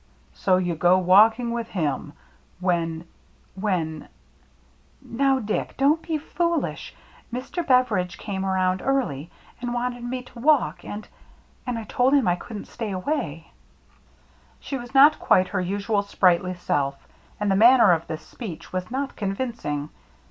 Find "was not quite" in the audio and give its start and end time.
14.75-15.49